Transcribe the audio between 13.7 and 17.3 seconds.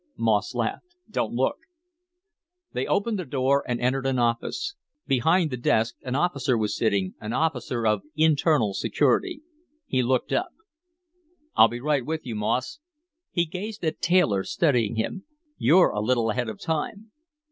at Taylor studying him. "You're a little ahead of time."